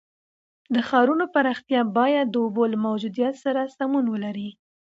[0.73, 4.49] د ښارونو پراختیا باید د اوبو له موجودیت سره سمون ولري.